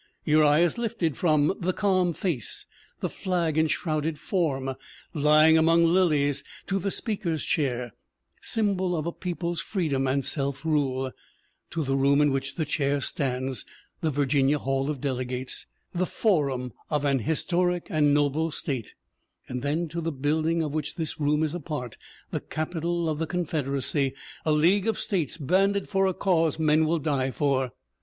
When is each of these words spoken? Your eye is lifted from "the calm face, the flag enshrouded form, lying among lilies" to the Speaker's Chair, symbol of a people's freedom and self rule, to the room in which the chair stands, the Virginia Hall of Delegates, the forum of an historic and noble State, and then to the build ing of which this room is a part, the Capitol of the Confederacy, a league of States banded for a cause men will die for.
Your 0.25 0.43
eye 0.43 0.61
is 0.61 0.79
lifted 0.79 1.15
from 1.15 1.53
"the 1.59 1.73
calm 1.73 2.13
face, 2.13 2.65
the 3.01 3.07
flag 3.07 3.55
enshrouded 3.55 4.17
form, 4.17 4.73
lying 5.13 5.59
among 5.59 5.85
lilies" 5.85 6.43
to 6.65 6.79
the 6.79 6.89
Speaker's 6.89 7.43
Chair, 7.45 7.93
symbol 8.41 8.95
of 8.97 9.05
a 9.05 9.11
people's 9.11 9.61
freedom 9.61 10.07
and 10.07 10.25
self 10.25 10.65
rule, 10.65 11.11
to 11.69 11.83
the 11.83 11.95
room 11.95 12.19
in 12.19 12.31
which 12.31 12.55
the 12.55 12.65
chair 12.65 12.99
stands, 12.99 13.63
the 13.99 14.09
Virginia 14.09 14.57
Hall 14.57 14.89
of 14.89 15.01
Delegates, 15.01 15.67
the 15.93 16.07
forum 16.07 16.73
of 16.89 17.05
an 17.05 17.19
historic 17.19 17.85
and 17.91 18.11
noble 18.11 18.49
State, 18.49 18.95
and 19.47 19.61
then 19.61 19.87
to 19.89 20.01
the 20.01 20.11
build 20.11 20.47
ing 20.47 20.63
of 20.63 20.73
which 20.73 20.95
this 20.95 21.19
room 21.19 21.43
is 21.43 21.53
a 21.53 21.59
part, 21.59 21.95
the 22.31 22.39
Capitol 22.41 23.07
of 23.07 23.19
the 23.19 23.27
Confederacy, 23.27 24.15
a 24.47 24.51
league 24.51 24.87
of 24.87 24.97
States 24.97 25.37
banded 25.37 25.87
for 25.89 26.07
a 26.07 26.13
cause 26.15 26.57
men 26.57 26.85
will 26.87 26.97
die 26.97 27.29
for. 27.29 27.73